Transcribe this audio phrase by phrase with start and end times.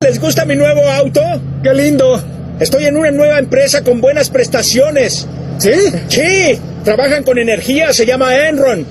[0.00, 1.20] ¿Les gusta mi nuevo auto?
[1.60, 2.22] ¡Qué lindo!
[2.60, 5.28] Estoy en una nueva empresa con buenas prestaciones.
[5.58, 5.72] ¿Sí?
[6.06, 8.86] Sí, trabajan con energía, se llama Enron.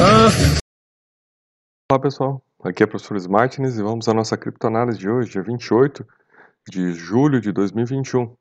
[0.00, 0.30] Ah,
[1.92, 5.42] Olá pessoal, aqui é o professor Smartness e vamos à nossa criptoanálise de hoje, dia
[5.42, 6.04] 28
[6.68, 8.34] de julho de 2021.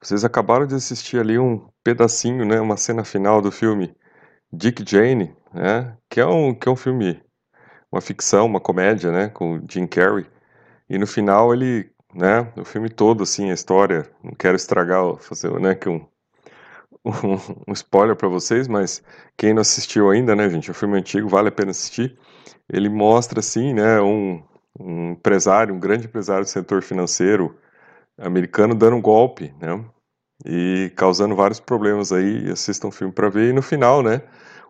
[0.00, 3.92] Vocês acabaram de assistir ali um pedacinho, né, uma cena final do filme
[4.52, 7.20] Dick Jane, né, que é um, que é um filme,
[7.90, 10.26] uma ficção, uma comédia, né, com Jim Carrey.
[10.94, 15.50] E no final ele, né, o filme todo, assim, a história, não quero estragar, fazer,
[15.58, 16.06] né, que um,
[17.04, 17.34] um,
[17.66, 19.02] um spoiler para vocês, mas
[19.36, 22.16] quem não assistiu ainda, né, gente, um filme antigo, vale a pena assistir.
[22.72, 24.40] Ele mostra, assim, né, um,
[24.78, 27.58] um empresário, um grande empresário do setor financeiro
[28.16, 29.84] americano dando um golpe, né,
[30.46, 32.50] e causando vários problemas aí.
[32.52, 33.50] Assistam o filme para ver.
[33.50, 34.22] E no final, né,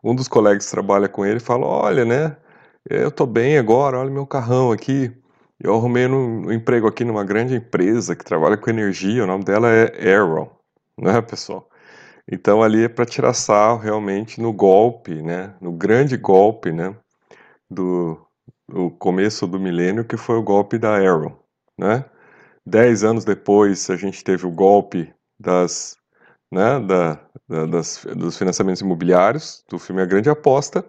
[0.02, 2.36] um dos colegas que trabalha com ele fala: Olha, né,
[2.88, 5.12] eu tô bem agora, olha meu carrão aqui.
[5.64, 9.44] Eu arrumei um, um emprego aqui numa grande empresa que trabalha com energia, o nome
[9.44, 10.60] dela é Arrow,
[10.98, 11.66] né, pessoal?
[12.30, 16.94] Então ali é para tirar sarro realmente no golpe, né, no grande golpe, né,
[17.70, 18.20] do,
[18.68, 21.42] do começo do milênio, que foi o golpe da Arrow,
[21.78, 22.04] né?
[22.66, 25.96] Dez anos depois a gente teve o golpe das,
[26.52, 27.18] né, da,
[27.48, 30.84] da, das, dos financiamentos imobiliários, do filme A Grande Aposta,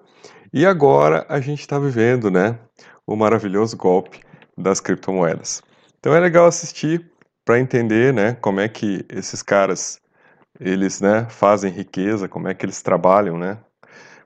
[0.52, 2.60] e agora a gente está vivendo, né,
[3.08, 4.26] o maravilhoso golpe
[4.58, 5.61] das criptomoedas.
[6.00, 7.11] Então é legal assistir
[7.44, 10.00] para entender, né, como é que esses caras
[10.59, 13.58] eles, né, fazem riqueza, como é que eles trabalham, né?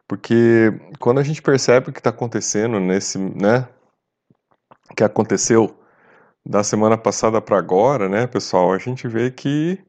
[0.07, 3.67] Porque quando a gente percebe o que está acontecendo nesse, né,
[4.95, 5.75] que aconteceu
[6.45, 9.79] da semana passada para agora, né, pessoal, a gente vê que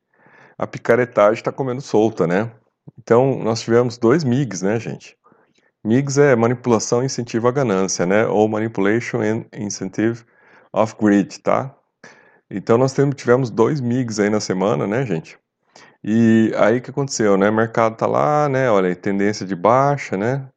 [0.59, 2.51] a picaretagem está comendo solta, né?
[2.99, 5.17] Então nós tivemos dois MIGs, né, gente?
[5.85, 8.27] MIGs é manipulação incentivo à ganância, né?
[8.27, 10.25] Ou manipulation and incentive
[10.73, 11.75] of greed, tá?
[12.51, 15.39] Então nós tivemos dois MIGs aí na semana, né, gente?
[16.05, 17.51] E aí o que aconteceu, né?
[17.51, 18.71] O mercado tá lá, né?
[18.71, 20.49] Olha, tendência de baixa, né?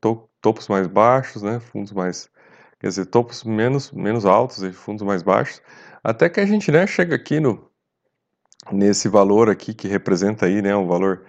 [0.42, 1.60] Topos mais baixos, né?
[1.60, 2.30] Fundos mais,
[2.80, 5.62] quer dizer, topos menos menos altos e fundos mais baixos,
[6.04, 7.70] até que a gente, né, chega aqui no
[8.72, 11.26] nesse valor aqui que representa aí, né, um valor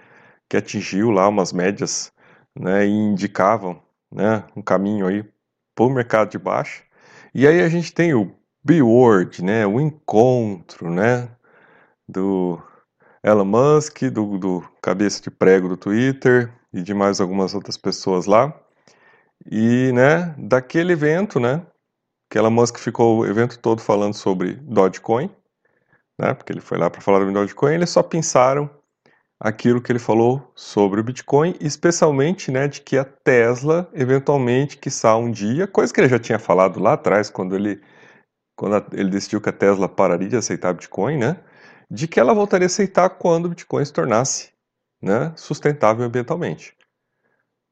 [0.49, 2.11] que atingiu lá umas médias,
[2.55, 3.81] né, e indicavam,
[4.15, 5.23] né, um caminho aí
[5.75, 6.81] para o mercado de baixa.
[7.33, 8.33] E aí a gente tem o
[8.63, 11.29] B-Word, né, o encontro, né,
[12.07, 12.59] do
[13.21, 18.25] Elon Musk, do, do cabeça de prego do Twitter e de mais algumas outras pessoas
[18.25, 18.57] lá.
[19.51, 21.65] E, né, daquele evento, né,
[22.29, 25.29] que Elon Musk ficou o evento todo falando sobre Dogecoin,
[26.17, 28.69] né, porque ele foi lá para falar do Dogecoin, eles só pensaram
[29.39, 35.15] aquilo que ele falou sobre o Bitcoin, especialmente, né, de que a Tesla eventualmente, quiçá
[35.17, 37.81] um dia, coisa que ele já tinha falado lá atrás, quando ele,
[38.55, 41.37] quando ele decidiu que a Tesla pararia de aceitar Bitcoin, né,
[41.89, 44.55] de que ela voltaria a aceitar quando o Bitcoin se tornasse
[45.01, 46.75] né, sustentável ambientalmente.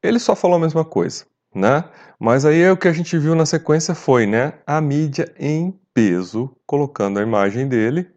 [0.02, 1.84] Ele só falou a mesma coisa, né?
[2.20, 6.54] Mas aí o que a gente viu na sequência foi, né, a mídia em peso
[6.66, 8.10] colocando a imagem dele.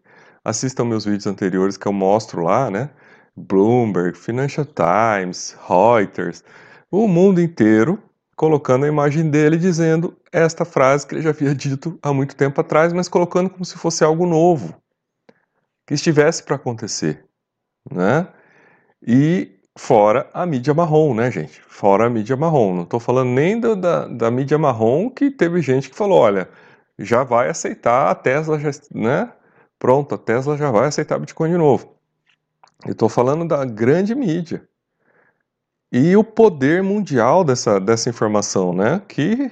[0.44, 2.90] Assistam meus vídeos anteriores que eu mostro lá, né?
[3.38, 6.44] Bloomberg, Financial Times, Reuters,
[6.90, 8.02] o mundo inteiro
[8.36, 12.60] colocando a imagem dele dizendo esta frase que ele já havia dito há muito tempo
[12.60, 14.74] atrás, mas colocando como se fosse algo novo
[15.86, 17.24] que estivesse para acontecer,
[17.90, 18.28] né?
[19.04, 21.62] E fora a mídia marrom, né, gente?
[21.62, 22.74] Fora a mídia marrom.
[22.74, 26.48] Não estou falando nem do, da, da mídia marrom que teve gente que falou, olha,
[26.98, 29.32] já vai aceitar a Tesla, já, né?
[29.78, 31.97] Pronto, a Tesla já vai aceitar Bitcoin de novo.
[32.84, 34.68] Eu estou falando da grande mídia
[35.90, 39.00] e o poder mundial dessa, dessa informação, né?
[39.08, 39.50] Que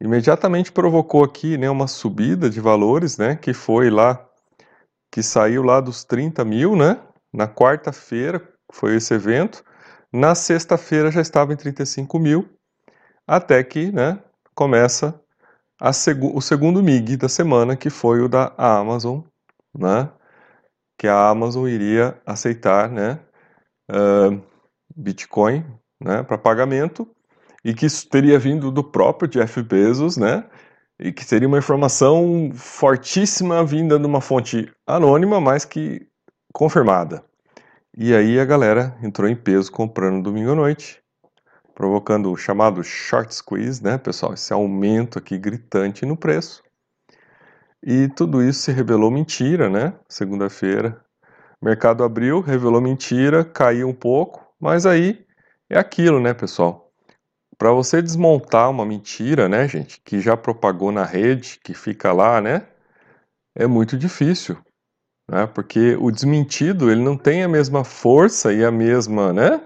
[0.00, 3.36] imediatamente provocou aqui, né, uma subida de valores, né?
[3.36, 4.28] Que foi lá
[5.10, 7.00] que saiu lá dos 30 mil, né?
[7.32, 8.42] Na quarta-feira
[8.72, 9.62] foi esse evento.
[10.12, 12.48] Na sexta-feira já estava em 35 mil,
[13.26, 14.18] até que, né?
[14.54, 15.18] Começa
[15.92, 19.20] seg o segundo MIG da semana, que foi o da Amazon,
[19.74, 20.10] né?
[21.02, 23.18] Que a Amazon iria aceitar, né?
[23.90, 24.40] Uh,
[24.94, 25.64] Bitcoin,
[26.00, 26.22] né?
[26.22, 27.08] Para pagamento
[27.64, 30.44] e que isso teria vindo do próprio Jeff Bezos, né?
[31.00, 36.06] e que seria uma informação fortíssima vinda de uma fonte anônima, mas que
[36.52, 37.24] confirmada.
[37.98, 41.02] E aí a galera entrou em peso comprando domingo à noite,
[41.74, 44.34] provocando o chamado short squeeze, né, pessoal?
[44.34, 46.62] Esse aumento aqui gritante no preço.
[47.84, 49.94] E tudo isso se revelou mentira, né?
[50.08, 51.04] Segunda-feira,
[51.60, 55.26] mercado abriu, revelou mentira, caiu um pouco, mas aí
[55.70, 56.82] é aquilo, né, pessoal?
[57.62, 62.40] para você desmontar uma mentira, né, gente, que já propagou na rede, que fica lá,
[62.40, 62.66] né,
[63.54, 64.58] é muito difícil,
[65.30, 69.60] né, porque o desmentido ele não tem a mesma força e a mesma, né,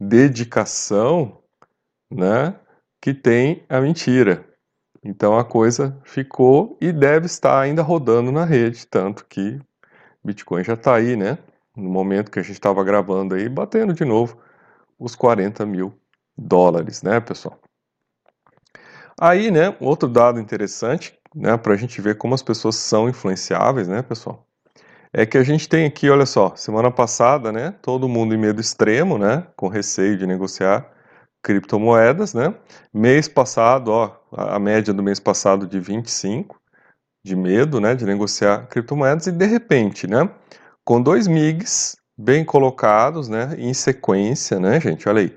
[0.00, 1.42] dedicação,
[2.12, 2.54] né,
[3.02, 4.44] que tem a mentira.
[5.02, 9.60] Então a coisa ficou e deve estar ainda rodando na rede, tanto que
[10.24, 11.38] Bitcoin já está aí, né?
[11.76, 14.36] No momento que a gente estava gravando aí, batendo de novo
[14.98, 15.94] os 40 mil
[16.36, 17.58] dólares, né, pessoal?
[19.20, 23.88] Aí, né, outro dado interessante, né, para a gente ver como as pessoas são influenciáveis,
[23.88, 24.46] né, pessoal,
[25.12, 28.60] é que a gente tem aqui, olha só, semana passada, né, todo mundo em medo
[28.60, 30.88] extremo, né, com receio de negociar
[31.42, 32.54] criptomoedas, né,
[32.92, 36.60] mês passado, ó, a média do mês passado de 25
[37.24, 40.28] de medo, né, de negociar criptomoedas e de repente, né,
[40.84, 45.36] com dois MIGs bem colocados, né, em sequência, né, gente, olha aí,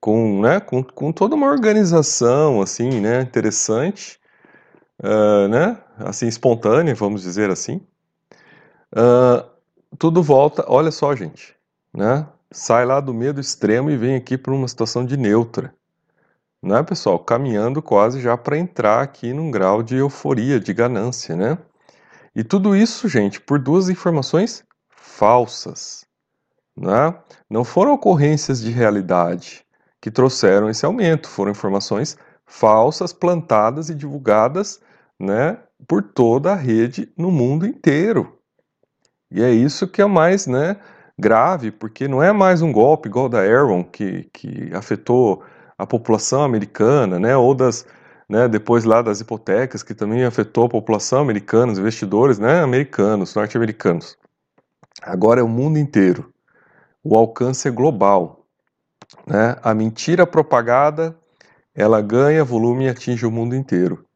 [0.00, 4.18] com, né, com, com toda uma organização assim, né, interessante,
[5.02, 7.80] uh, né, assim espontânea, vamos dizer assim.
[8.94, 9.48] Uh,
[9.98, 11.56] tudo volta, olha só, gente,
[11.92, 15.74] né, sai lá do medo extremo e vem aqui para uma situação de neutra,
[16.62, 21.58] né, pessoal, caminhando quase já para entrar aqui num grau de euforia, de ganância, né?
[22.34, 26.06] E tudo isso, gente, por duas informações falsas,
[26.76, 27.14] né?
[27.50, 29.64] Não foram ocorrências de realidade
[30.00, 31.28] que trouxeram esse aumento.
[31.28, 32.16] Foram informações
[32.46, 34.80] falsas, plantadas e divulgadas
[35.18, 38.38] né, por toda a rede no mundo inteiro.
[39.30, 40.76] E é isso que é mais né,
[41.18, 45.42] grave, porque não é mais um golpe igual da Aaron, que, que afetou
[45.78, 47.86] a população americana, né, ou das,
[48.28, 53.34] né, depois lá das hipotecas, que também afetou a população americana, os investidores né, americanos,
[53.34, 54.16] norte-americanos.
[55.02, 56.32] Agora é o mundo inteiro.
[57.02, 58.46] O alcance é global.
[59.26, 59.56] Né?
[59.62, 61.16] A mentira propagada
[61.74, 64.06] ela ganha volume e atinge o mundo inteiro.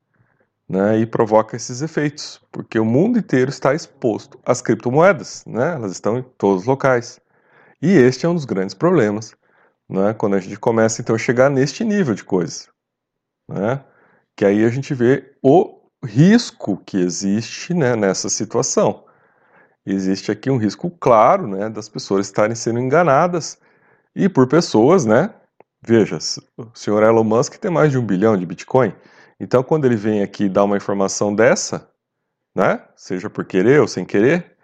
[0.68, 5.92] Né, e provoca esses efeitos, porque o mundo inteiro está exposto às criptomoedas, né, elas
[5.92, 7.18] estão em todos os locais.
[7.80, 9.34] E este é um dos grandes problemas,
[9.88, 12.66] né, quando a gente começa então a chegar neste nível de coisa.
[13.48, 13.82] Né,
[14.36, 19.04] que aí a gente vê o risco que existe né, nessa situação.
[19.84, 23.58] Existe aqui um risco claro né, das pessoas estarem sendo enganadas
[24.14, 25.32] e por pessoas, né?
[25.80, 26.18] Veja,
[26.56, 28.92] o senhor Elon Musk tem mais de um bilhão de Bitcoin.
[29.40, 31.90] Então, quando ele vem aqui dar uma informação dessa,
[32.54, 32.84] né?
[32.96, 34.56] Seja por querer ou sem querer,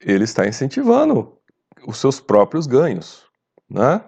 [0.00, 1.38] ele está incentivando
[1.86, 3.24] os seus próprios ganhos,
[3.68, 4.02] né?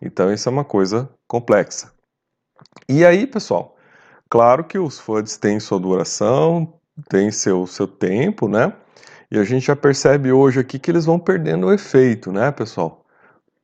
[0.00, 1.92] Então, isso é uma coisa complexa.
[2.88, 3.76] E aí, pessoal,
[4.30, 8.72] claro que os FUDs têm sua duração, têm seu, seu tempo, né?
[9.30, 13.01] E a gente já percebe hoje aqui que eles vão perdendo o efeito, né, pessoal?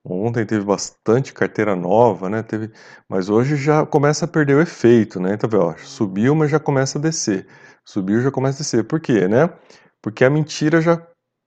[0.09, 2.43] Ontem teve bastante carteira nova, né?
[2.43, 2.71] Teve,
[3.09, 5.35] mas hoje já começa a perder o efeito, né?
[5.35, 7.47] Então, ó, subiu, mas já começa a descer.
[7.85, 8.85] Subiu, já começa a descer.
[8.85, 9.51] Por quê, né?
[10.03, 11.01] Porque a mentira já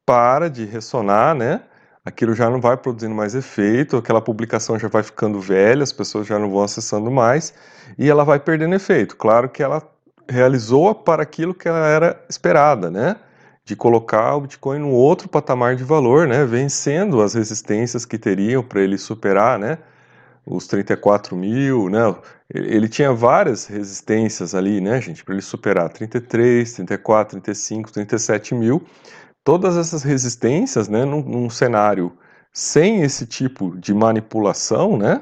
[0.06, 1.62] para de ressonar, né?
[2.04, 6.26] Aquilo já não vai produzindo mais efeito, aquela publicação já vai ficando velha, as pessoas
[6.28, 7.54] já não vão acessando mais
[7.98, 9.16] e ela vai perdendo efeito.
[9.16, 9.82] Claro que ela
[10.28, 13.18] realizou para aquilo que ela era esperada, né?
[13.64, 18.64] De colocar o Bitcoin num outro patamar de valor, né, vencendo as resistências que teriam
[18.64, 19.78] para ele superar, né,
[20.46, 22.16] os 34 mil, né,
[22.54, 28.84] ele tinha várias resistências ali, né, gente, para ele superar 33, 34, 35, 37 mil,
[29.44, 32.12] todas essas resistências, né, num, num cenário
[32.52, 35.22] sem esse tipo de manipulação, né,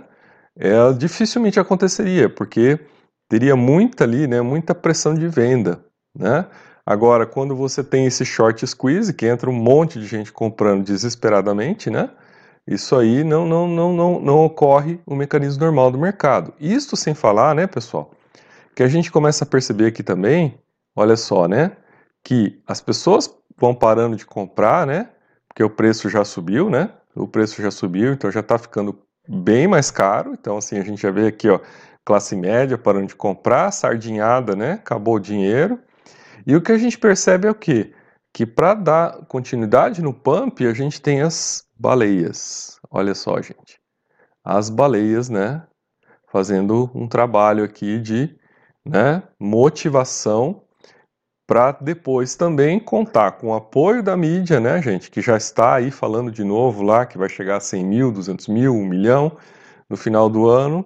[0.58, 2.80] é, dificilmente aconteceria, porque
[3.28, 5.84] teria muita ali, né, muita pressão de venda,
[6.16, 6.46] né,
[6.90, 11.88] Agora, quando você tem esse short squeeze, que entra um monte de gente comprando desesperadamente,
[11.88, 12.10] né?
[12.66, 16.52] Isso aí não, não, não, não, não ocorre o mecanismo normal do mercado.
[16.60, 18.10] Isto sem falar, né, pessoal,
[18.76, 20.58] que a gente começa a perceber aqui também,
[20.96, 21.74] olha só, né,
[22.24, 25.10] que as pessoas vão parando de comprar, né,
[25.48, 29.68] porque o preço já subiu, né, o preço já subiu, então já está ficando bem
[29.68, 30.34] mais caro.
[30.34, 31.60] Então, assim, a gente já vê aqui, ó,
[32.04, 35.80] classe média parando de comprar, sardinhada, né, acabou o dinheiro.
[36.50, 37.94] E o que a gente percebe é o quê?
[38.34, 42.80] Que para dar continuidade no pump, a gente tem as baleias.
[42.90, 43.80] Olha só, gente.
[44.44, 45.62] As baleias, né?
[46.32, 48.36] Fazendo um trabalho aqui de
[48.84, 50.64] né, motivação
[51.46, 55.92] para depois também contar com o apoio da mídia, né, gente, que já está aí
[55.92, 59.38] falando de novo lá, que vai chegar a 100 mil, 200 mil, 1 milhão
[59.88, 60.84] no final do ano,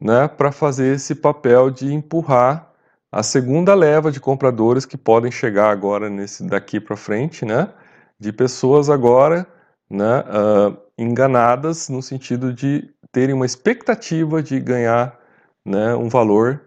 [0.00, 2.72] né, para fazer esse papel de empurrar
[3.16, 7.70] a segunda leva de compradores que podem chegar agora nesse daqui para frente, né,
[8.20, 9.46] de pessoas agora,
[9.88, 15.18] né, uh, enganadas no sentido de terem uma expectativa de ganhar
[15.64, 16.60] né, um valor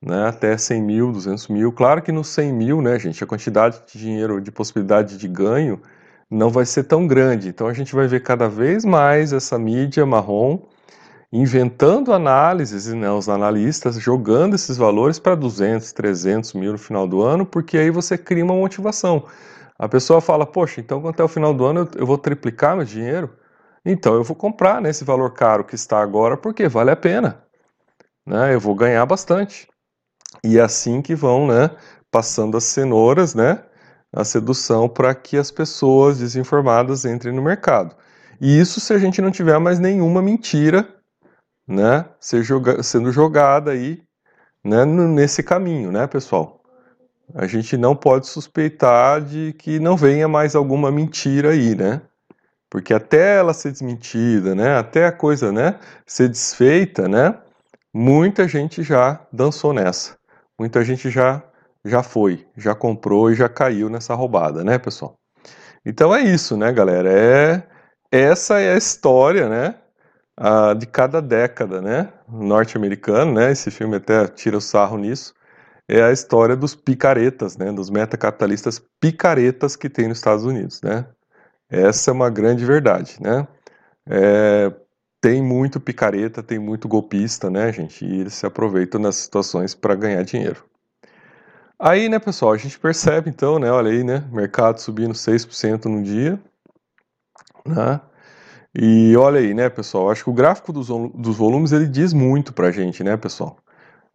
[0.00, 1.70] né, até 100 mil, 200 mil.
[1.70, 5.82] Claro que no 100 mil, né, gente, a quantidade de dinheiro, de possibilidade de ganho
[6.30, 7.50] não vai ser tão grande.
[7.50, 10.62] Então a gente vai ver cada vez mais essa mídia marrom
[11.32, 17.22] inventando análises, né, os analistas jogando esses valores para 200, 300 mil no final do
[17.22, 19.26] ano, porque aí você cria uma motivação.
[19.78, 22.84] A pessoa fala, poxa, então até o final do ano eu, eu vou triplicar meu
[22.84, 23.30] dinheiro?
[23.84, 27.42] Então eu vou comprar nesse valor caro que está agora, porque vale a pena.
[28.26, 28.54] Né?
[28.54, 29.68] Eu vou ganhar bastante.
[30.44, 31.70] E é assim que vão né,
[32.10, 33.62] passando as cenouras, né,
[34.12, 37.94] a sedução para que as pessoas desinformadas entrem no mercado.
[38.40, 40.99] E isso se a gente não tiver mais nenhuma mentira
[41.70, 44.02] né, ser joga sendo jogada aí
[44.64, 46.60] né, nesse caminho, né, pessoal?
[47.32, 52.02] A gente não pode suspeitar de que não venha mais alguma mentira aí, né?
[52.68, 57.36] Porque até ela ser desmentida, né, até a coisa, né, ser desfeita, né,
[57.94, 60.16] muita gente já dançou nessa.
[60.58, 61.42] Muita gente já
[61.84, 65.14] já foi, já comprou e já caiu nessa roubada, né, pessoal?
[65.86, 67.10] Então é isso, né, galera?
[67.10, 67.62] É
[68.12, 69.76] essa é a história, né,
[70.40, 73.52] uh, de cada década, né, norte-americano, né?
[73.52, 75.34] Esse filme até tira o sarro nisso.
[75.86, 81.06] É a história dos picaretas, né, dos metacapitalistas picaretas que tem nos Estados Unidos, né?
[81.68, 83.46] Essa é uma grande verdade, né?
[84.08, 84.72] É,
[85.20, 88.04] tem muito picareta, tem muito golpista, né, gente?
[88.04, 90.64] E eles se aproveitam nas situações para ganhar dinheiro.
[91.78, 96.02] Aí, né, pessoal, a gente percebe então, né, olha aí, né, mercado subindo 6% no
[96.02, 96.38] dia,
[97.66, 98.00] né?
[98.74, 102.52] E olha aí, né, pessoal, acho que o gráfico dos, dos volumes ele diz muito
[102.52, 103.58] pra gente, né, pessoal?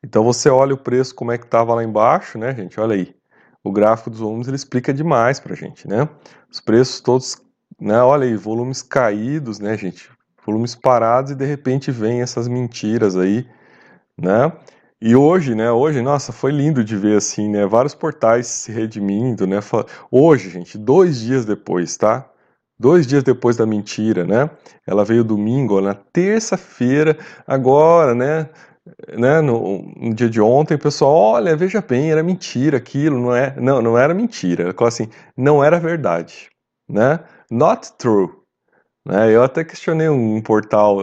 [0.04, 2.80] Então você olha o preço como é que estava lá embaixo, né, gente?
[2.80, 3.16] Olha aí.
[3.64, 6.08] O gráfico dos volumes ele explica demais pra gente, né?
[6.52, 7.38] Os preços todos,
[7.82, 10.10] né, olha aí, volumes caídos, né, gente?
[10.46, 13.48] Volumes parados e de repente vem essas mentiras aí,
[14.18, 14.52] né?
[15.02, 19.46] E hoje, né, hoje, nossa, foi lindo de ver assim, né, vários portais se redimindo,
[19.48, 19.60] né?
[20.12, 22.30] Hoje, gente, dois dias depois, tá?
[22.78, 24.50] Dois dias depois da mentira, né?
[24.86, 27.18] Ela veio domingo, na terça-feira,
[27.48, 28.50] agora, né?
[29.18, 33.36] né no, no, dia de ontem, o pessoal, olha, veja bem, era mentira aquilo, não
[33.36, 33.56] é?
[33.60, 34.64] Não, não era mentira.
[34.64, 36.50] Ela falou assim, não era verdade,
[36.90, 37.22] né?
[37.50, 38.30] Not true.
[39.06, 39.34] Né?
[39.34, 40.98] Eu até questionei um portal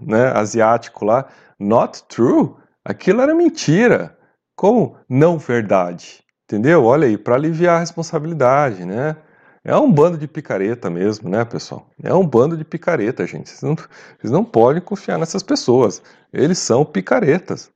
[0.00, 1.26] né, asiático lá,
[1.58, 2.54] not true?
[2.84, 4.16] Aquilo era mentira.
[4.56, 6.24] Como não verdade?
[6.44, 6.84] Entendeu?
[6.84, 9.16] Olha aí, para aliviar a responsabilidade, né?
[9.64, 11.86] É um bando de picareta mesmo, né, pessoal?
[12.02, 13.50] É um bando de picareta, gente.
[13.50, 16.02] Vocês não, vocês não podem confiar nessas pessoas.
[16.32, 17.70] Eles são picaretas.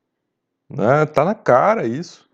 [0.71, 1.05] Né?
[1.07, 2.27] Tá na cara isso.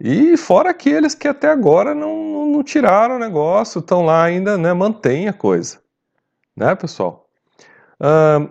[0.00, 4.56] E fora aqueles que até agora não, não, não tiraram o negócio, estão lá ainda,
[4.56, 4.72] né?
[4.72, 5.78] Mantém a coisa.
[6.56, 7.28] Né, pessoal?
[8.00, 8.50] Uh,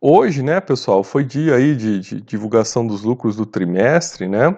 [0.00, 4.56] hoje, né, pessoal, foi dia aí de, de divulgação dos lucros do trimestre, né?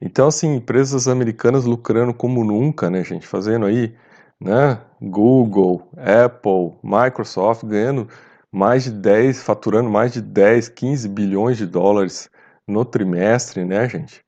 [0.00, 3.24] Então, assim, empresas americanas lucrando como nunca, né, gente?
[3.24, 3.94] Fazendo aí
[4.42, 4.80] né?
[5.00, 8.08] Google, Apple, Microsoft ganhando
[8.50, 12.28] mais de 10, faturando mais de 10, 15 bilhões de dólares
[12.66, 14.22] no trimestre, né, gente?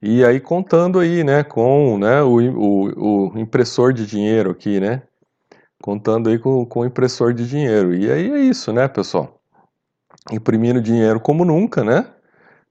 [0.00, 5.02] E aí contando aí, né, com né, o, o, o impressor de dinheiro aqui, né?
[5.82, 7.94] Contando aí com, com o impressor de dinheiro.
[7.94, 9.40] E aí é isso, né, pessoal?
[10.32, 12.06] Imprimindo dinheiro como nunca, né?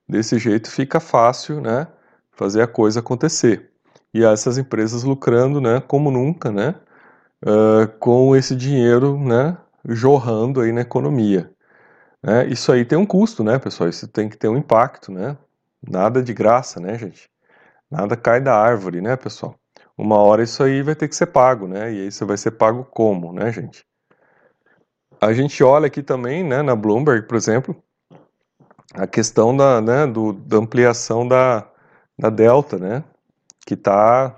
[0.08, 1.86] Desse jeito fica fácil, né?
[2.32, 3.70] Fazer a coisa acontecer
[4.12, 6.74] e essas empresas lucrando, né, como nunca, né,
[7.44, 11.50] uh, com esse dinheiro, né, jorrando aí na economia.
[12.22, 12.46] Né?
[12.48, 13.88] Isso aí tem um custo, né, pessoal?
[13.88, 15.36] Isso tem que ter um impacto, né?
[15.86, 17.30] Nada de graça, né, gente?
[17.90, 19.54] Nada cai da árvore, né, pessoal?
[19.96, 21.92] Uma hora isso aí vai ter que ser pago, né?
[21.92, 23.86] E aí você vai ser pago como, né, gente?
[25.20, 27.76] A gente olha aqui também, né, na Bloomberg, por exemplo,
[28.94, 31.68] a questão da, né, do, da ampliação da,
[32.18, 33.04] da Delta, né?
[33.68, 34.34] Que está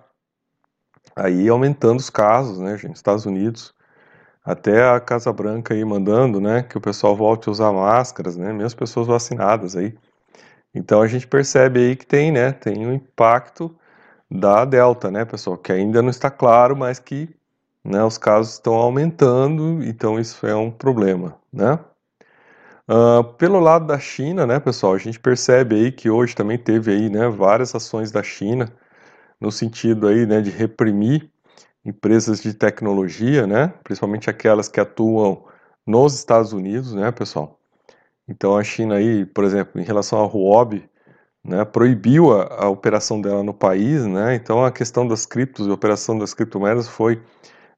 [1.14, 3.72] aí aumentando os casos, né, gente, Estados Unidos,
[4.44, 8.52] até a Casa Branca aí mandando, né, que o pessoal volte a usar máscaras, né,
[8.52, 9.96] mesmo pessoas vacinadas aí.
[10.74, 13.72] Então a gente percebe aí que tem, né, tem um impacto
[14.28, 17.32] da Delta, né, pessoal, que ainda não está claro, mas que,
[17.84, 21.78] né, os casos estão aumentando, então isso é um problema, né.
[22.88, 26.90] Uh, pelo lado da China, né, pessoal, a gente percebe aí que hoje também teve
[26.90, 28.68] aí, né, várias ações da China,
[29.40, 31.30] no sentido aí, né, de reprimir
[31.84, 35.44] empresas de tecnologia, né, principalmente aquelas que atuam
[35.86, 37.58] nos Estados Unidos, né, pessoal.
[38.28, 40.88] Então a China aí, por exemplo, em relação à Huobi,
[41.42, 45.70] né, proibiu a, a, operação dela no país, né, então a questão das criptos e
[45.70, 47.22] a operação das criptomoedas foi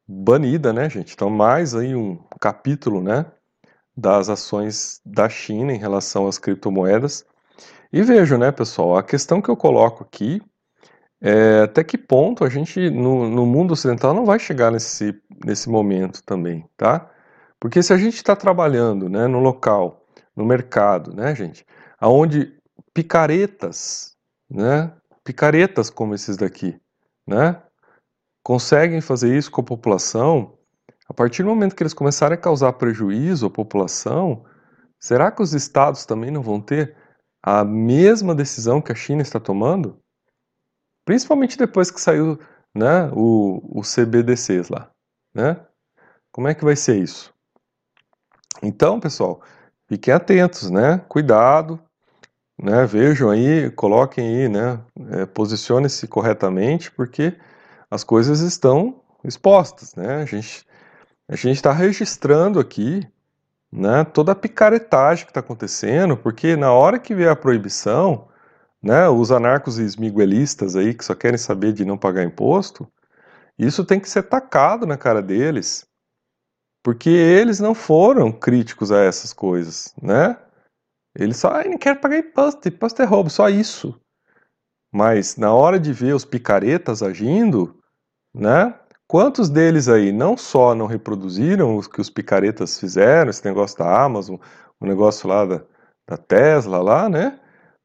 [0.06, 1.14] banida, né, gente.
[1.14, 3.26] Então mais aí um capítulo, né,
[3.96, 7.24] das ações da China em relação às criptomoedas.
[7.92, 10.42] E vejam, né, pessoal, a questão que eu coloco aqui
[11.22, 15.14] é até que ponto a gente, no, no mundo ocidental, não vai chegar nesse,
[15.44, 17.08] nesse momento também, tá?
[17.60, 21.64] Porque se a gente está trabalhando, né, no local, no mercado, né, gente,
[22.00, 22.52] aonde
[22.92, 24.16] picaretas,
[24.50, 26.80] né, picaretas como esses daqui,
[27.24, 27.62] né,
[28.42, 30.58] conseguem fazer isso com a população,
[31.08, 34.44] a partir do momento que eles começarem a causar prejuízo à população,
[34.98, 36.96] será que os estados também não vão ter
[37.40, 40.01] a mesma decisão que a China está tomando?
[41.04, 42.38] Principalmente depois que saiu
[42.74, 44.90] né, o, o CBDCs lá.
[45.34, 45.56] Né?
[46.30, 47.32] Como é que vai ser isso?
[48.62, 49.42] Então, pessoal,
[49.88, 50.98] fiquem atentos, né?
[51.08, 51.80] Cuidado,
[52.62, 52.86] né?
[52.86, 54.80] Vejam aí, coloquem aí, né?
[55.10, 57.36] É, Posicione-se corretamente, porque
[57.90, 60.22] as coisas estão expostas, né?
[60.22, 60.64] A gente
[61.28, 63.06] a gente está registrando aqui,
[63.70, 64.04] né?
[64.04, 68.28] Toda a picaretagem que está acontecendo, porque na hora que vier a proibição,
[68.82, 69.08] né?
[69.08, 72.90] Os anarcos e esmiguelistas aí que só querem saber de não pagar imposto,
[73.58, 75.86] isso tem que ser tacado na cara deles,
[76.82, 80.36] porque eles não foram críticos a essas coisas, né?
[81.14, 83.98] Eles só, ah, não quero pagar imposto, imposto é roubo, só isso.
[84.92, 87.78] Mas na hora de ver os picaretas agindo,
[88.34, 88.74] né?
[89.06, 94.02] Quantos deles aí não só não reproduziram os que os picaretas fizeram, esse negócio da
[94.02, 94.36] Amazon,
[94.80, 95.62] o negócio lá da,
[96.08, 97.38] da Tesla lá, né?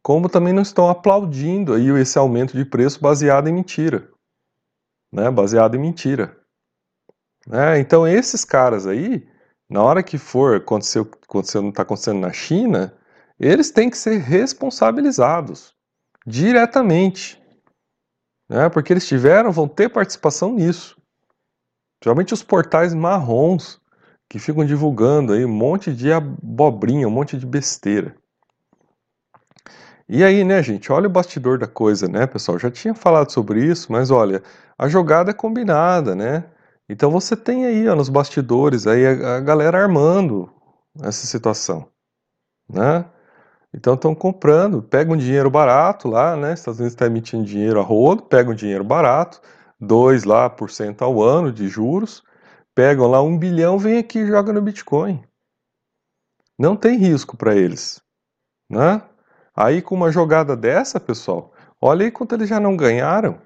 [0.08, 4.10] Como também não estão aplaudindo aí esse aumento de preço baseado em mentira,
[5.12, 5.30] né?
[5.30, 6.34] Baseado em mentira.
[7.46, 7.78] Né?
[7.82, 9.28] Então esses caras aí,
[9.70, 11.10] na hora que for acontecer o
[11.56, 12.98] não está acontecendo na China,
[13.38, 15.76] eles têm que ser responsabilizados
[16.26, 17.38] diretamente
[18.48, 18.70] né?
[18.70, 20.98] porque eles tiveram, vão ter participação nisso.
[22.02, 23.78] Geralmente os portais marrons
[24.30, 28.16] que ficam divulgando aí um monte de abobrinha, um monte de besteira.
[30.10, 32.58] E aí, né, gente, olha o bastidor da coisa, né, pessoal?
[32.58, 34.42] Já tinha falado sobre isso, mas olha,
[34.78, 36.46] a jogada é combinada, né?
[36.90, 40.50] Então você tem aí, ó, nos bastidores aí a, a galera armando
[41.02, 41.90] essa situação,
[42.70, 43.06] né?
[43.74, 46.54] Então estão comprando, pegam um dinheiro barato lá, né?
[46.54, 49.42] Estados Unidos está emitindo dinheiro a rodo, pegam um dinheiro barato,
[49.80, 52.24] 2 lá por cento ao ano de juros,
[52.74, 55.24] pegam lá um bilhão, vem aqui e joga no Bitcoin.
[56.58, 58.02] Não tem risco para eles,
[58.70, 59.02] né?
[59.58, 63.42] Aí com uma jogada dessa, pessoal, olha aí quanto eles já não ganharam,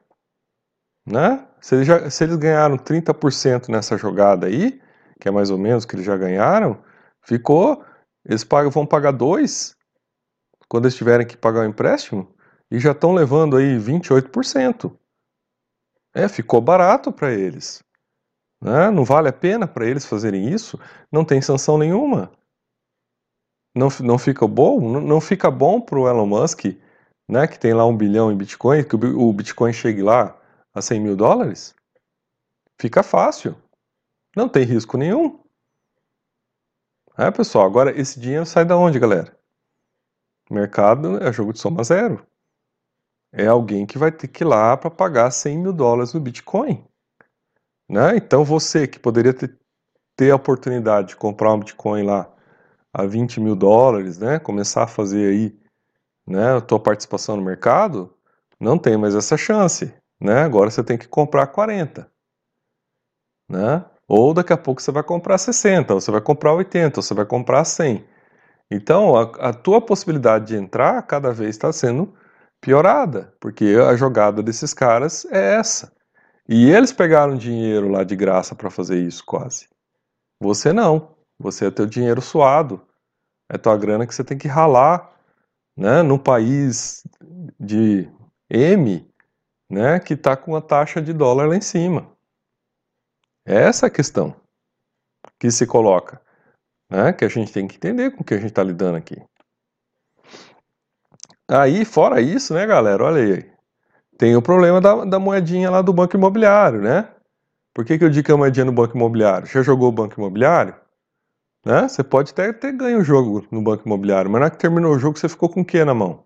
[1.05, 1.47] né?
[1.61, 4.81] Se eles, já, se eles ganharam 30% nessa jogada aí,
[5.21, 6.83] que é mais ou menos o que eles já ganharam,
[7.21, 7.85] ficou,
[8.25, 9.73] eles pagam, vão pagar 2
[10.67, 12.27] quando eles tiverem que pagar o empréstimo
[12.69, 14.93] e já estão levando aí 28%.
[16.13, 17.81] É, ficou barato para eles.
[18.61, 18.91] Né?
[18.91, 20.77] Não vale a pena para eles fazerem isso?
[21.09, 22.31] Não tem sanção nenhuma.
[23.75, 24.79] Não, não fica bom?
[25.01, 26.65] Não, fica bom para o Elon Musk,
[27.29, 30.37] né, que tem lá um bilhão em Bitcoin, que o, o Bitcoin chegue lá
[30.73, 31.73] a 100 mil dólares?
[32.79, 33.55] Fica fácil.
[34.35, 35.39] Não tem risco nenhum.
[37.17, 39.37] É, pessoal, agora esse dinheiro sai da onde, galera?
[40.51, 42.25] mercado é jogo de soma zero.
[43.33, 46.83] É alguém que vai ter que ir lá para pagar 100 mil dólares no Bitcoin.
[47.89, 48.17] Né?
[48.17, 49.57] Então você que poderia ter,
[50.15, 52.33] ter a oportunidade de comprar um Bitcoin lá
[52.93, 54.39] a 20 mil dólares, né?
[54.39, 55.59] começar a fazer aí
[56.27, 58.13] né, a tua participação no mercado,
[58.59, 59.93] não tem mais essa chance.
[60.19, 60.41] Né?
[60.41, 62.09] Agora você tem que comprar 40.
[63.49, 63.85] Né?
[64.07, 67.13] Ou daqui a pouco você vai comprar 60, ou você vai comprar 80, ou você
[67.13, 68.05] vai comprar 100.
[68.69, 72.13] Então, a, a tua possibilidade de entrar cada vez está sendo
[72.61, 75.91] piorada, porque a jogada desses caras é essa.
[76.47, 79.67] E eles pegaram dinheiro lá de graça para fazer isso, quase.
[80.39, 81.15] Você não.
[81.41, 82.81] Você é teu dinheiro suado.
[83.49, 85.11] É tua grana que você tem que ralar,
[85.75, 86.01] né?
[86.01, 87.03] Num país
[87.59, 88.09] de
[88.49, 89.05] M,
[89.69, 89.99] né?
[89.99, 92.09] Que está com a taxa de dólar lá em cima.
[93.45, 94.35] Essa é a questão
[95.37, 96.21] que se coloca
[96.91, 97.13] né?
[97.13, 99.15] que a gente tem que entender com o que a gente está lidando aqui.
[101.47, 103.51] Aí, fora isso, né, galera, olha aí,
[104.17, 107.09] tem o problema da, da moedinha lá do banco imobiliário, né?
[107.73, 109.47] Por que, que eu digo que é moedinha no banco imobiliário?
[109.47, 110.75] Já jogou o banco imobiliário?
[111.65, 111.87] Né?
[111.87, 114.93] Você pode até ter ganho o jogo no banco imobiliário, mas na hora que terminou
[114.95, 116.23] o jogo, você ficou com o que na mão?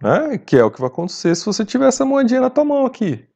[0.00, 0.38] Né?
[0.38, 3.26] Que é o que vai acontecer se você tiver essa moedinha na tua mão aqui.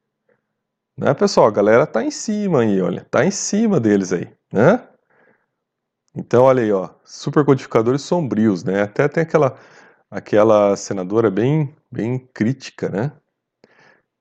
[0.96, 1.48] Né, pessoal?
[1.48, 3.04] A galera tá em cima aí, olha.
[3.10, 4.80] Tá em cima deles aí, né?
[6.14, 8.82] Então, olha aí, ó, supercodificadores sombrios, né?
[8.82, 9.58] Até tem aquela,
[10.08, 13.12] aquela senadora bem, bem crítica, né?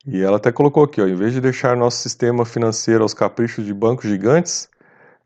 [0.06, 3.66] E ela até colocou aqui, ó, em vez de deixar nosso sistema financeiro aos caprichos
[3.66, 4.68] de bancos gigantes,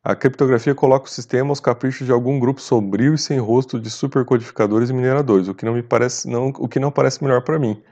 [0.07, 3.89] A criptografia coloca o sistema aos caprichos de algum grupo sombrio e sem rosto de
[3.89, 7.59] supercodificadores e mineradores, o que não me parece não, o que não parece melhor para
[7.59, 7.83] mim.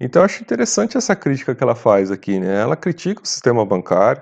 [0.00, 2.60] Então eu acho interessante essa crítica que ela faz aqui, né?
[2.60, 4.20] Ela critica o sistema bancário,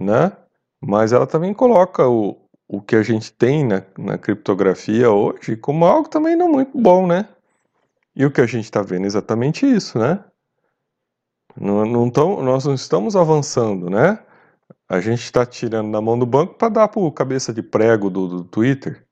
[0.00, 0.32] né?
[0.80, 5.84] Mas ela também coloca o, o que a gente tem na, na criptografia hoje como
[5.84, 7.28] algo também não muito bom, né?
[8.16, 10.24] E o que a gente está vendo é exatamente isso, né?
[11.54, 14.18] Não, não tão, nós não estamos avançando, né?
[14.88, 18.10] A gente está tirando na mão do banco para dar para o cabeça de prego
[18.10, 19.06] do, do Twitter,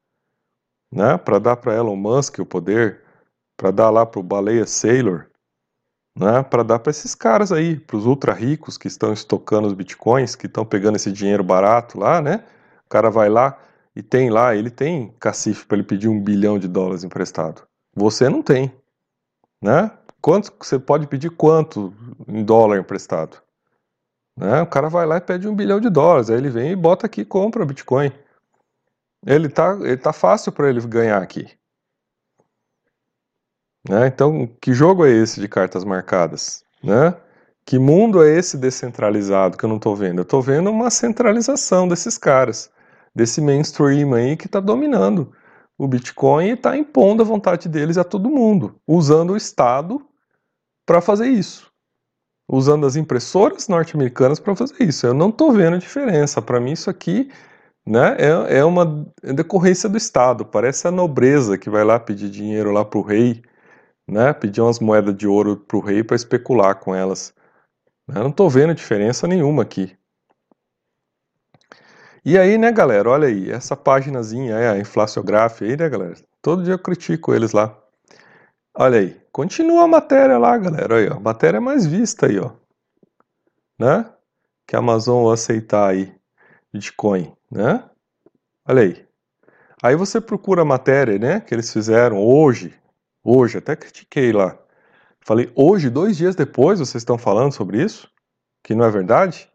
[0.93, 1.17] né?
[1.17, 3.03] Para dar para Elon Musk o poder,
[3.57, 5.27] para dar lá para o Baleia Sailor,
[6.17, 6.43] né?
[6.43, 10.35] Para dar para esses caras aí, para os ultra ricos que estão estocando os bitcoins,
[10.35, 12.45] que estão pegando esse dinheiro barato lá, né?
[12.85, 13.59] O cara vai lá
[13.97, 17.63] e tem lá, ele tem cacife para ele pedir um bilhão de dólares emprestado.
[17.95, 18.73] Você não tem,
[19.63, 19.91] né?
[20.21, 21.93] Quanto você pode pedir quanto
[22.29, 23.43] em dólar emprestado?
[24.37, 24.63] Né?
[24.63, 27.07] O cara vai lá e pede um bilhão de dólares, aí ele vem e bota
[27.07, 28.13] aqui e compra Bitcoin.
[29.25, 31.49] Ele tá, ele tá fácil para ele ganhar aqui.
[33.89, 34.07] Né?
[34.07, 36.65] Então, que jogo é esse de cartas marcadas?
[36.83, 37.15] Né?
[37.65, 40.19] Que mundo é esse descentralizado que eu não estou vendo?
[40.19, 42.71] Eu estou vendo uma centralização desses caras,
[43.15, 45.33] desse mainstream aí que está dominando
[45.79, 50.05] o Bitcoin e está impondo a vontade deles a todo mundo, usando o Estado
[50.87, 51.72] para fazer isso.
[52.53, 55.07] Usando as impressoras norte-americanas para fazer isso.
[55.07, 56.41] Eu não estou vendo diferença.
[56.41, 57.31] Para mim, isso aqui
[57.85, 60.45] né, é, é uma decorrência do Estado.
[60.45, 63.43] Parece a nobreza que vai lá pedir dinheiro lá para o rei
[64.09, 67.35] né, pedir umas moedas de ouro para o rei para especular com elas.
[68.09, 69.97] Eu não estou vendo diferença nenhuma aqui.
[72.25, 76.15] E aí, né, galera, olha aí, essa paginazinha, é a inflaciográfica aí, né, galera?
[76.41, 77.77] Todo dia eu critico eles lá.
[78.75, 82.53] Olha aí, continua a matéria lá, galera, aí, ó, a matéria mais vista aí, ó.
[83.79, 84.11] Né?
[84.67, 86.15] Que a Amazon vai aceitar aí,
[86.73, 87.89] Bitcoin, né?
[88.67, 89.07] Olha aí.
[89.83, 92.73] Aí você procura a matéria, né, que eles fizeram hoje,
[93.25, 94.59] Hoje, até critiquei lá.
[95.21, 98.11] Falei, hoje, dois dias depois, vocês estão falando sobre isso?
[98.65, 99.49] Que não é verdade?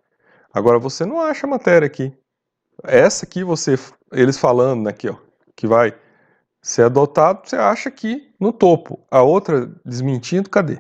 [0.53, 2.13] Agora, você não acha a matéria aqui.
[2.83, 3.75] Essa aqui, você,
[4.13, 5.17] eles falando aqui, ó,
[5.55, 5.93] que vai
[6.67, 8.99] ser adotado, você acha aqui no topo.
[9.09, 10.79] A outra desmentindo, cadê?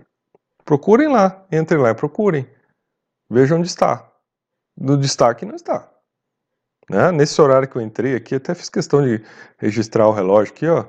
[0.65, 2.45] Procurem lá, entrem lá e procurem.
[3.29, 4.11] Vejam onde está.
[4.75, 5.89] No destaque não está.
[6.89, 7.09] Né?
[7.13, 9.23] Nesse horário que eu entrei aqui, até fiz questão de
[9.57, 10.85] registrar o relógio aqui, ó.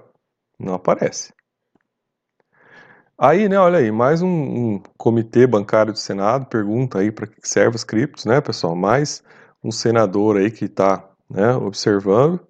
[0.58, 1.32] Não aparece.
[3.16, 7.48] Aí, né, olha aí, mais um, um comitê bancário do Senado pergunta aí para que
[7.48, 8.74] serve os criptos, né, pessoal?
[8.74, 9.22] Mais
[9.62, 12.47] um senador aí que está né, observando.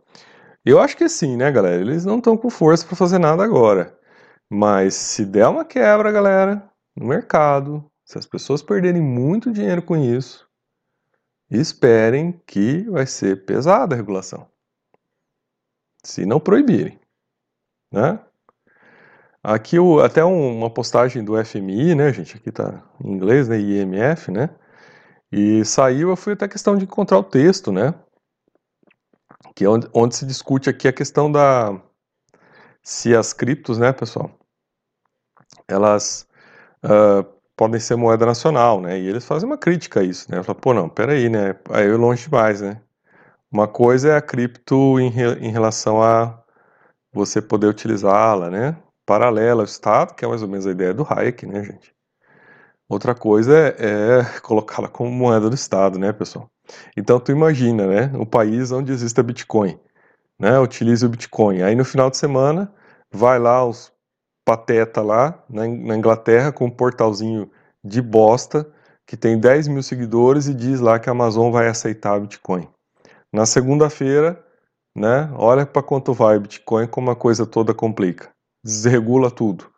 [0.64, 1.81] Eu acho que sim, né, galera?
[1.81, 3.99] Eles não estão com força para fazer nada agora.
[4.51, 9.97] Mas se der uma quebra, galera, no mercado, se as pessoas perderem muito dinheiro com
[9.97, 10.49] isso,
[11.51, 14.49] esperem que vai ser pesada a regulação.
[16.03, 16.99] Se não proibirem,
[17.92, 18.21] né?
[19.42, 22.37] Aqui o, até um, uma postagem do FMI, né, gente?
[22.37, 23.59] Aqui tá em inglês, né?
[23.59, 24.51] IMF, né?
[25.31, 27.94] E saiu, eu fui até questão de encontrar o texto, né?
[29.59, 31.83] Que é onde, onde se discute aqui a questão da
[32.81, 34.31] se as criptos, né, pessoal,
[35.66, 36.29] elas
[36.85, 37.25] uh,
[37.57, 39.01] podem ser moeda nacional, né?
[39.01, 40.44] E eles fazem uma crítica a isso, né?
[40.44, 41.57] Falam, pô, não, peraí, né?
[41.71, 42.81] Aí eu longe demais, né?
[43.51, 46.40] Uma coisa é a cripto em, re, em relação a
[47.12, 48.81] você poder utilizá-la, né?
[49.05, 51.92] paralela ao Estado, que é mais ou menos a ideia do Hayek, né, gente?
[52.88, 56.49] Outra coisa é, é colocá-la como moeda do Estado, né, pessoal?
[56.96, 59.78] Então, tu imagina, né, um país onde exista Bitcoin,
[60.38, 61.62] né, utiliza o Bitcoin.
[61.62, 62.72] Aí, no final de semana,
[63.12, 63.92] vai lá os
[64.44, 67.50] pateta lá na, Inglaterra com um portalzinho
[67.85, 68.66] de bosta
[69.07, 72.66] que tem 10 mil seguidores e diz lá que a Amazon vai aceitar Bitcoin.
[73.33, 74.42] Na segunda-feira,
[74.96, 78.31] né, olha para quanto vai Bitcoin, como a coisa toda complica
[78.64, 79.70] desregula tudo.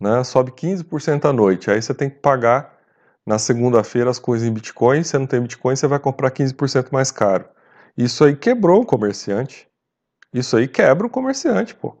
[0.00, 0.22] Né?
[0.24, 1.70] Sobe 15% à noite.
[1.70, 2.78] Aí você tem que pagar
[3.26, 5.02] na segunda-feira as coisas em Bitcoin.
[5.02, 7.48] Se não tem Bitcoin, você vai comprar 15% mais caro.
[7.96, 9.68] Isso aí quebrou o comerciante.
[10.32, 11.96] Isso aí quebra o comerciante, pô.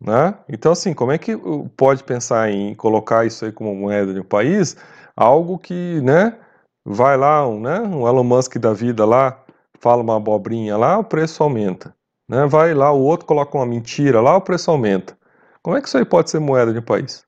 [0.00, 0.34] Né?
[0.48, 1.32] Então, assim, como é que
[1.76, 4.76] pode pensar em colocar isso aí como moeda de um país?
[5.14, 6.38] Algo que, né,
[6.84, 9.44] vai lá, um, né, um Elon Musk da vida lá,
[9.78, 11.94] fala uma abobrinha lá, o preço aumenta.
[12.28, 12.46] Né?
[12.46, 15.18] Vai lá, o outro coloca uma mentira lá, o preço aumenta.
[15.62, 17.26] Como é que isso aí pode ser moeda de um país?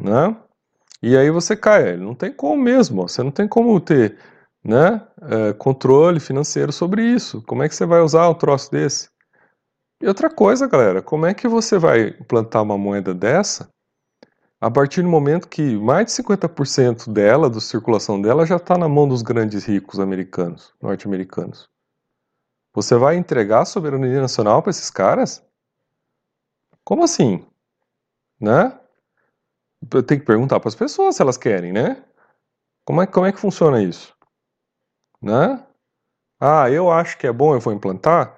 [0.00, 0.34] Né?
[1.08, 4.18] E aí você cai, não tem como mesmo, você não tem como ter
[4.64, 7.40] né, é, controle financeiro sobre isso.
[7.42, 9.08] Como é que você vai usar um troço desse?
[10.02, 13.68] E outra coisa, galera, como é que você vai implantar uma moeda dessa
[14.60, 18.88] a partir do momento que mais de 50% dela, da circulação dela, já está na
[18.88, 21.68] mão dos grandes ricos americanos, norte-americanos.
[22.74, 25.40] Você vai entregar a soberania nacional para esses caras?
[26.82, 27.46] Como assim?
[28.40, 28.76] Né?
[30.06, 32.02] Tem que perguntar para as pessoas se elas querem, né?
[32.84, 34.14] Como é, como é que funciona isso?
[35.20, 35.62] Né?
[36.40, 38.36] Ah, eu acho que é bom, eu vou implantar.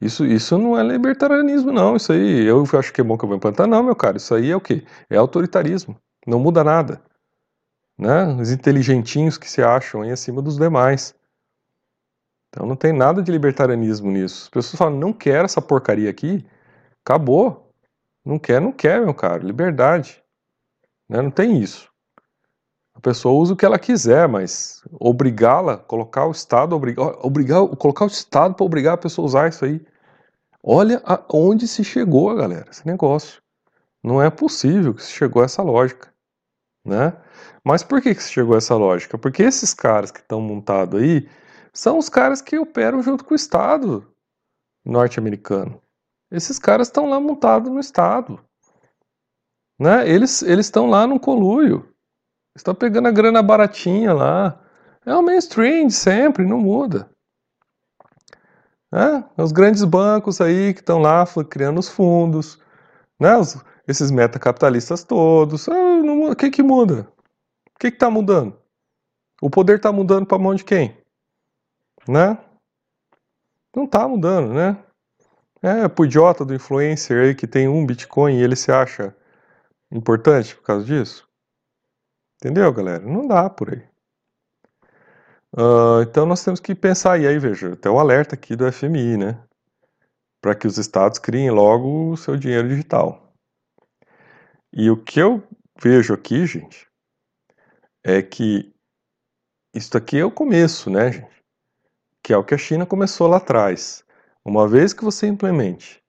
[0.00, 1.96] Isso, isso não é libertarianismo, não.
[1.96, 3.66] Isso aí, eu acho que é bom que eu vou implantar.
[3.66, 4.84] Não, meu cara, isso aí é o quê?
[5.10, 5.96] É autoritarismo.
[6.26, 7.02] Não muda nada.
[7.96, 8.26] Né?
[8.40, 11.14] Os inteligentinhos que se acham aí acima dos demais.
[12.48, 14.44] Então não tem nada de libertarianismo nisso.
[14.44, 16.46] As pessoas falam, não quero essa porcaria aqui.
[17.04, 17.72] Acabou.
[18.24, 19.42] Não quer, não quer, meu cara.
[19.42, 20.22] Liberdade.
[21.08, 21.22] Né?
[21.22, 21.88] Não tem isso.
[22.94, 28.04] A pessoa usa o que ela quiser, mas obrigá-la, colocar o Estado, obrigar, obrigar, colocar
[28.04, 29.80] o Estado para obrigar a pessoa a usar isso aí.
[30.62, 33.40] Olha aonde se chegou, galera, esse negócio.
[34.02, 36.12] Não é possível que se chegou a essa lógica,
[36.84, 37.16] né?
[37.64, 39.16] Mas por que, que se chegou a essa lógica?
[39.16, 41.28] Porque esses caras que estão montados aí
[41.72, 44.12] são os caras que operam junto com o Estado
[44.84, 45.80] norte-americano.
[46.30, 48.40] Esses caras estão lá montados no Estado.
[49.78, 50.08] Né?
[50.08, 51.88] Eles estão lá no conluio.
[52.54, 54.60] Estão pegando a grana baratinha lá.
[55.06, 57.08] É o mainstream de sempre, não muda.
[58.92, 62.58] É, os grandes bancos aí que estão lá criando os fundos,
[63.20, 63.36] né?
[63.36, 65.68] Os, esses metacapitalistas todos.
[65.68, 67.06] Ah, não, o que que muda?
[67.74, 68.58] O que que tá mudando?
[69.40, 70.96] O poder está mudando para mão de quem?
[72.08, 72.36] Né?
[73.76, 74.76] Não está mudando, né?
[75.62, 79.14] É, pro idiota do influencer aí que tem um Bitcoin e ele se acha
[79.90, 81.28] importante por causa disso.
[82.36, 83.04] Entendeu, galera?
[83.04, 83.88] Não dá por aí.
[85.56, 89.16] Uh, então nós temos que pensar, e aí veja, até o alerta aqui do FMI,
[89.16, 89.44] né?
[90.40, 93.32] Para que os estados criem logo o seu dinheiro digital.
[94.72, 95.42] E o que eu
[95.82, 96.86] vejo aqui, gente,
[98.04, 98.72] é que
[99.74, 101.44] isso aqui é o começo, né, gente?
[102.22, 104.04] Que é o que a China começou lá atrás.
[104.44, 106.02] Uma vez que você implemente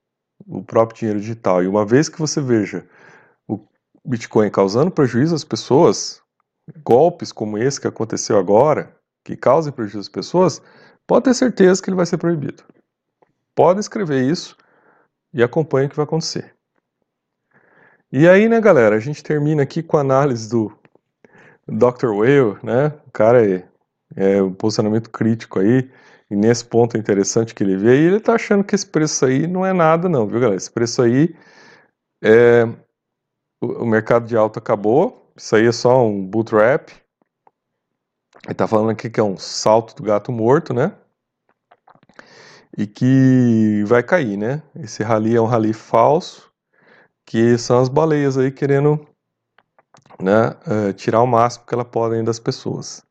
[0.46, 2.88] o próprio dinheiro digital e uma vez que você veja
[4.06, 6.22] Bitcoin causando prejuízo às pessoas,
[6.84, 10.62] golpes como esse que aconteceu agora, que causem prejuízo às pessoas,
[11.06, 12.64] pode ter certeza que ele vai ser proibido.
[13.56, 14.56] Pode escrever isso
[15.34, 16.56] e acompanhe o que vai acontecer.
[18.12, 20.72] E aí, né, galera, a gente termina aqui com a análise do
[21.68, 22.08] Dr.
[22.08, 22.88] Whale, né?
[23.06, 23.68] O cara é,
[24.16, 25.90] é um posicionamento crítico aí,
[26.32, 29.46] e nesse ponto interessante que ele vê, e ele tá achando que esse preço aí
[29.46, 30.58] não é nada, não, viu, galera?
[30.58, 31.36] Esse preço aí
[32.24, 32.68] é,
[33.62, 36.90] o mercado de alta acabou, isso aí é só um bootstrap.
[38.46, 40.94] Ele está falando aqui que é um salto do gato morto, né?
[42.78, 44.64] E que vai cair, né?
[44.76, 46.50] Esse rally é um rally falso,
[47.26, 49.06] que são as baleias aí querendo
[50.22, 53.04] né, uh, tirar o máximo que ela podem das pessoas.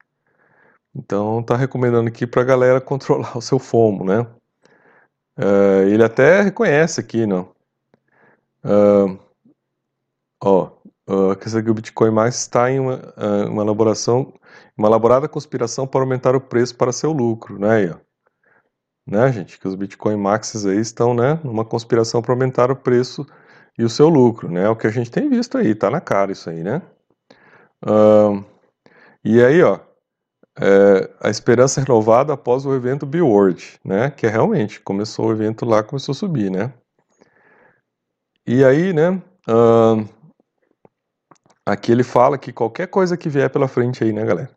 [0.94, 4.26] Então tá recomendando aqui para a galera controlar o seu FOMO, né?
[5.38, 7.54] Uh, ele até reconhece aqui, não?
[8.64, 9.18] Uh,
[10.42, 10.70] Ó,
[11.33, 13.01] a questão é que o Bitcoin Max está em uma,
[13.48, 14.33] uma elaboração,
[14.77, 17.70] uma elaborada conspiração para aumentar o preço para seu lucro, né?
[17.70, 17.94] Aí.
[19.09, 19.59] Né, gente?
[19.59, 23.27] Que os Bitcoin Maxes aí estão, né, numa conspiração para aumentar o preço
[23.79, 24.64] e o seu lucro, né?
[24.64, 26.83] É o que a gente tem visto aí, tá na cara isso aí, né?
[27.83, 28.44] Uh,
[29.24, 29.81] e aí, ó,
[30.61, 34.11] é, a esperança renovada após o evento Billboard, né?
[34.11, 36.72] Que é realmente começou o evento lá, começou a subir, né?
[38.46, 39.11] E aí, né?
[39.48, 40.07] Uh,
[41.68, 44.50] Aqui ele fala que qualquer coisa que vier pela frente aí, né, galera?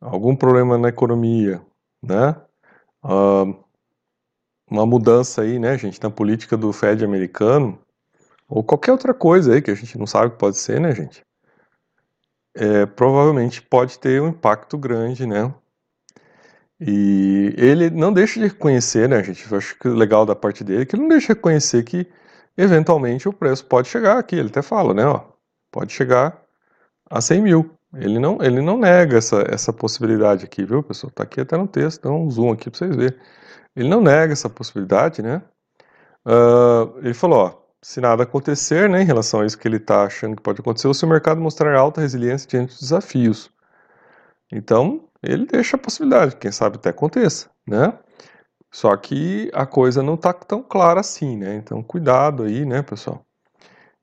[0.00, 1.60] Algum problema na economia,
[2.00, 2.36] né?
[3.02, 3.64] Uh,
[4.70, 7.76] uma mudança aí, né, gente, na política do Fed americano,
[8.48, 11.20] ou qualquer outra coisa aí que a gente não sabe que pode ser, né, gente?
[12.54, 15.52] É, provavelmente pode ter um impacto grande, né?
[16.78, 19.50] E ele não deixa de reconhecer, né, gente?
[19.50, 22.06] Eu acho que legal da parte dele é que ele não deixa de reconhecer que
[22.56, 24.36] eventualmente o preço pode chegar aqui.
[24.36, 25.33] Ele até fala, né, ó,
[25.74, 26.40] pode chegar
[27.10, 27.76] a 100 mil.
[27.96, 31.10] Ele não, ele não nega essa, essa possibilidade aqui, viu, pessoal?
[31.10, 33.18] Está aqui até no texto, dá um zoom aqui para vocês verem.
[33.74, 35.42] Ele não nega essa possibilidade, né?
[36.24, 40.04] Uh, ele falou, ó, se nada acontecer, né, em relação a isso que ele está
[40.04, 43.50] achando que pode acontecer, ou se o mercado mostrar alta resiliência diante dos desafios.
[44.52, 47.98] Então, ele deixa a possibilidade, quem sabe até aconteça, né?
[48.72, 51.56] Só que a coisa não está tão clara assim, né?
[51.56, 53.23] Então, cuidado aí, né, pessoal?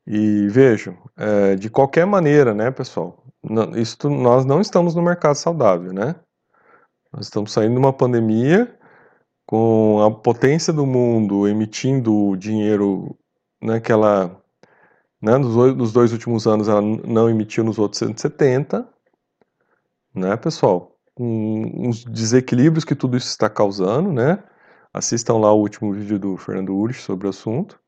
[0.08, 5.36] E vejam, é, de qualquer maneira, né, pessoal, não, isso, nós não estamos no mercado
[5.36, 6.16] saudável, né?
[7.14, 8.78] Nós estamos saindo de uma pandemia
[9.46, 13.18] com a potência do mundo emitindo dinheiro,
[13.62, 14.42] né, que ela
[15.22, 15.38] Né?
[15.38, 18.88] Nos, nos dois últimos anos ela não emitiu nos outros 170,
[20.14, 20.98] né, pessoal?
[21.20, 24.44] Um, uns desequilíbrios que tudo isso está causando, né?
[24.94, 27.80] Assistam lá o último vídeo do Fernando Urich sobre o assunto.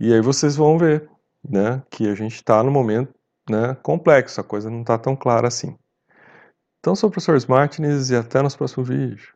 [0.00, 1.08] E aí vocês vão ver,
[1.48, 3.14] né, que a gente está no momento,
[3.48, 5.76] né, complexo, a coisa não está tão clara assim.
[6.78, 9.32] Então, sou o professor Martins e até nos próximos vídeos.